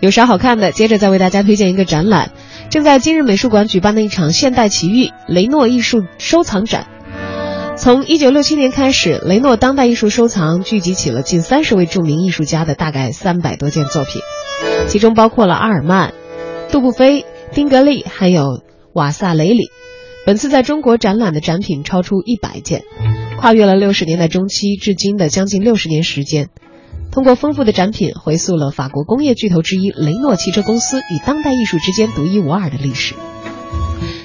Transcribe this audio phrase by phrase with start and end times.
[0.00, 0.72] 有啥好看的？
[0.72, 2.32] 接着再为大家推荐一个展览，
[2.70, 6.86] 正在今日美术馆举办的一场现代奇遇雷诺艺术收藏展。
[7.76, 14.22] 从一九六七年开始，雷诺当代艺术收藏聚集起了近三十位著名艺术家的大概三百多件作品，
[14.88, 16.14] 其中包括了阿尔曼、
[16.70, 18.62] 杜布菲、丁格利，还有
[18.94, 19.68] 瓦萨雷里。
[20.24, 22.84] 本次在中国展览的展品超出一百件，
[23.38, 26.48] 跨越了六十年代中期至今的将近六十年时间。
[27.12, 33.16] 通过丰富的展品，回溯了法国工业巨头之一雷诺汽车公司与当代艺术之间独一无二的历史。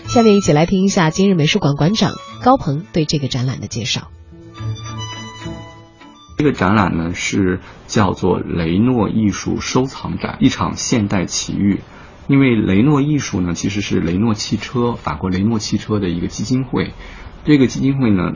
[0.08, 2.12] 下面一起来听一下今日美术馆馆长
[2.44, 4.12] 高鹏对这个展览的介绍。
[6.38, 11.82] 这个展览呢是叫做雷诺艺术收藏展，一场现代奇遇。
[12.28, 16.94] 因为雷诺艺术呢其实是雷诺汽车，法国雷诺汽车的一个基金会。
[17.46, 18.34] 这个基金会呢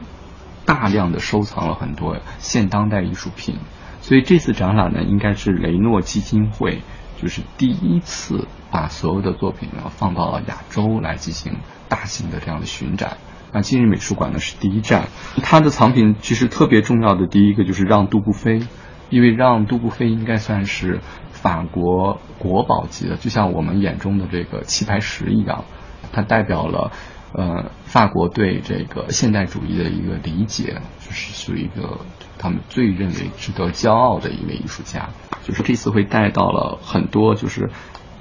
[0.65, 3.57] 大量的收藏了很多现当代艺术品。
[4.01, 6.81] 所以这次展览呢，应该是雷诺基金会
[7.21, 11.57] 就是第一次把所有的作品呢放到了亚洲来进行
[11.89, 13.17] 大型的这样的巡展。
[13.51, 15.07] 那今日美术馆呢是第一站，
[15.43, 18.61] 它的藏品其实特别重要的第一个就是让·杜布菲，
[19.09, 25.65] 因为让·杜布菲应该算是法国国宝级的，就像我们眼中的这个棋牌石一样，
[26.13, 26.91] 它代表了
[27.33, 31.99] 呃法国对这个现代主义的一个理解，就是属于一个。
[32.39, 35.09] 他们最认为值得骄傲的一位艺术家，
[35.43, 37.69] 就是这次会带到了很多，就是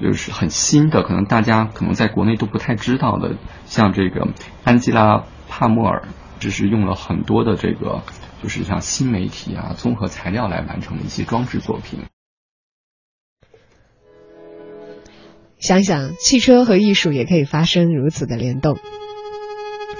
[0.00, 4.28] 就是很新的，可能大家可能在国内都不太知道的，像这个
[4.64, 6.08] 安吉拉·帕莫尔，
[6.40, 8.02] 只是用了很多的这个，
[8.42, 12.00] 就是像新媒体啊、综合材料来完成的一些装置作品。
[15.58, 18.78] 想想汽车和艺术也可以发生如此的联动。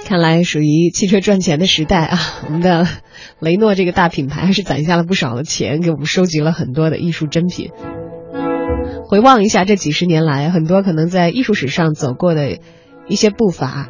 [0.09, 2.17] 看来属于汽车赚钱的时代啊！
[2.47, 2.87] 我们的
[3.37, 7.69] 雷诺这个大品牌还是攒下了不少的钱，给我们收集了很多的艺术珍品。
[9.07, 12.57] 回望一下这几十年来，很多可能在艺术史上走过的
[13.07, 13.89] 一些步伐，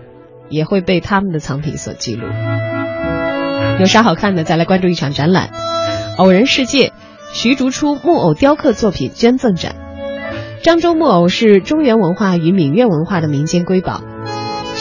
[0.49, 2.27] 也会被他们的藏品所记录。
[3.79, 4.43] 有啥好看的？
[4.43, 5.49] 再来关注一场展览——
[6.19, 6.91] 偶人世界
[7.31, 9.73] 徐竹初木偶雕刻作品捐赠展。
[10.63, 14.01] 漳州木偶是中原文化与闽粤文化的民间瑰宝。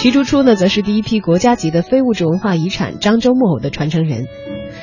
[0.00, 4.28] 徐竹初呢，则是第一批国家级的非物质文化遗产漳州木偶的传承人。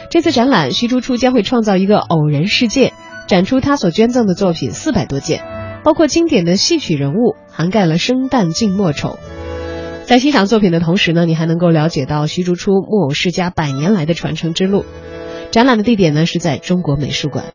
[0.09, 2.91] 这次展览，徐竹初将会创造一个偶人世界，
[3.25, 5.41] 展出他所捐赠的作品四百多件，
[5.85, 9.17] 包括经典的戏曲人物，涵盖了生旦净末丑。
[10.03, 14.83] 在欣赏作品的同时呢，你还能够了解到徐竹初木偶世家百年来的传承之路。
[15.49, 17.53] 展览的地点呢，是在中国美术馆。